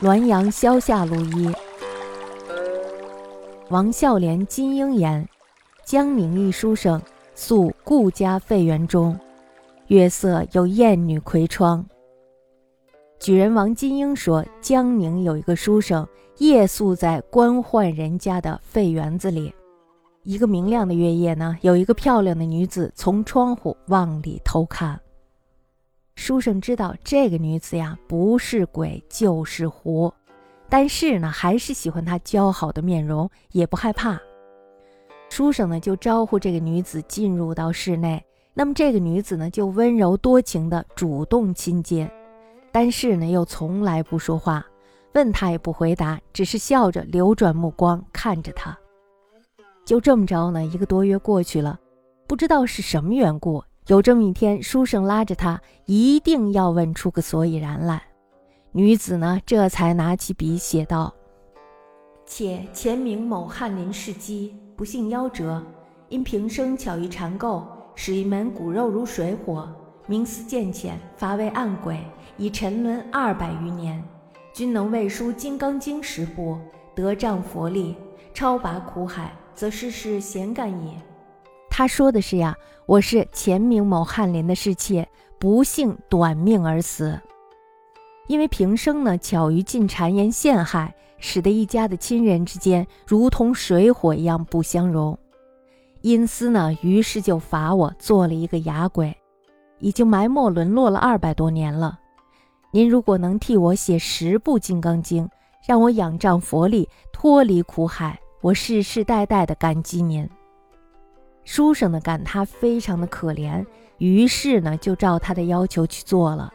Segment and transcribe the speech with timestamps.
[0.00, 1.50] 滦阳萧下路一，
[3.70, 5.28] 王孝廉金英言，
[5.84, 7.00] 江宁一书生，
[7.34, 9.18] 宿顾家废园中。
[9.88, 11.84] 月色有艳女窥窗。
[13.18, 16.06] 举人王金英说，江宁有一个书生，
[16.38, 19.54] 夜宿在官宦人家的废园子里。
[20.22, 25.00] 一个明亮的月夜呢，有一个漂亮的女子从窗户往里偷看。
[26.16, 30.12] 书生知道这个女子呀，不是鬼就是狐，
[30.68, 34.18] 但是呢，还是喜欢她姣好的面容，也不害怕。
[35.28, 38.24] 书生呢，就招呼这个女子进入到室内。
[38.54, 42.08] 那么这个女子呢，就温柔多情的主动亲近，
[42.72, 44.66] 但是呢，又从来不说话，
[45.12, 48.76] 问他也不回答，只是笑着流转目光看着他。
[49.84, 51.78] 就这么着呢，一个多月过去了，
[52.26, 58.02] 不知道是什么缘故，有这么一天，书生拉着他，一定要问出个所以然来。
[58.72, 61.14] 女子呢，这才拿起笔写道
[62.26, 65.62] ：“且前明某翰林世基，不幸夭折，
[66.08, 67.62] 因平生巧于缠垢，
[67.94, 69.68] 使一门骨肉如水火，
[70.08, 72.00] 冥思渐浅，乏为暗鬼，
[72.36, 74.02] 已沉沦二百余年。
[74.52, 76.58] 君能为书《金刚经》十部，
[76.92, 77.94] 得仗佛力，
[78.34, 80.92] 超拔苦海。”则世事闲干也。
[81.78, 85.06] 他说的是呀，我是前明某翰林的侍妾，
[85.38, 87.20] 不幸短命而死。
[88.28, 95.18] 因为平生呢巧于进谗言陷害，使得一家的亲人之间如同水火一样不相容。
[96.00, 99.14] 因私呢，于是就罚我做了一个哑鬼，
[99.78, 102.00] 已经埋没沦落了二百多年了。
[102.70, 105.26] 您如果能替我写十部《金刚经》，
[105.68, 108.18] 让我仰仗佛力，脱离苦海。
[108.40, 110.26] 我世世代代的感激您。
[111.46, 113.64] 书生呢感他非常的可怜，
[113.98, 116.52] 于是呢就照他的要求去做了。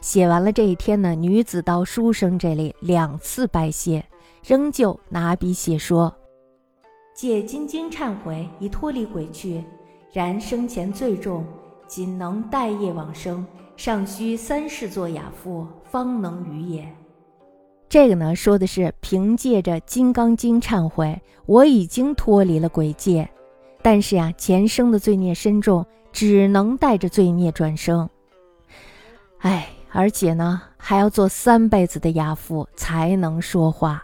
[0.00, 4.04] 写完了这一天呢，女子到书生这里两次拜谢，
[4.44, 6.12] 仍旧拿笔写说
[7.14, 9.64] ：“借金经忏悔，已脱离鬼去。
[10.12, 11.44] 然生前最重，
[11.86, 13.46] 仅能待业往生，
[13.76, 16.88] 尚需三世做哑妇，方能于也。”
[17.88, 23.28] 这个呢，说的是凭借着《金刚经》忏悔，我已经脱离了鬼界，
[23.82, 28.08] 但是呀，前生的罪孽深重，只能带着罪孽转生。
[29.38, 34.02] 哎，而且呢，还要做三辈子的亚父才能说话。